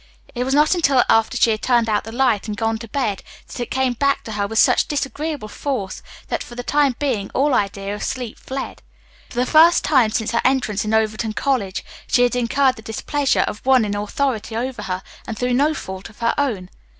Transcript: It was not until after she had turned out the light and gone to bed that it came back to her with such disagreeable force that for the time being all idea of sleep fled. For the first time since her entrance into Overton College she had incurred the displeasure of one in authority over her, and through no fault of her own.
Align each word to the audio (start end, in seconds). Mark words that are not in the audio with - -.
It 0.33 0.45
was 0.45 0.55
not 0.55 0.73
until 0.73 1.03
after 1.09 1.37
she 1.37 1.51
had 1.51 1.61
turned 1.61 1.87
out 1.87 2.05
the 2.05 2.11
light 2.11 2.47
and 2.47 2.57
gone 2.57 2.79
to 2.79 2.87
bed 2.87 3.21
that 3.45 3.59
it 3.59 3.69
came 3.69 3.93
back 3.93 4.23
to 4.23 4.31
her 4.31 4.47
with 4.47 4.57
such 4.57 4.87
disagreeable 4.87 5.47
force 5.47 6.01
that 6.29 6.41
for 6.41 6.55
the 6.55 6.63
time 6.63 6.95
being 6.97 7.29
all 7.35 7.53
idea 7.53 7.93
of 7.93 8.03
sleep 8.03 8.39
fled. 8.39 8.81
For 9.29 9.35
the 9.35 9.45
first 9.45 9.83
time 9.83 10.09
since 10.09 10.31
her 10.31 10.41
entrance 10.43 10.83
into 10.83 10.97
Overton 10.97 11.33
College 11.33 11.85
she 12.07 12.23
had 12.23 12.35
incurred 12.35 12.77
the 12.77 12.81
displeasure 12.81 13.41
of 13.41 13.63
one 13.63 13.85
in 13.85 13.95
authority 13.95 14.55
over 14.55 14.81
her, 14.81 15.03
and 15.27 15.37
through 15.37 15.53
no 15.53 15.75
fault 15.75 16.09
of 16.09 16.17
her 16.17 16.33
own. 16.35 16.71